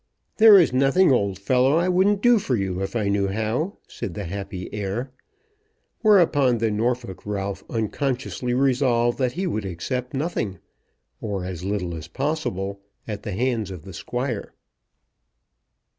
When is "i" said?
1.77-1.87, 2.95-3.07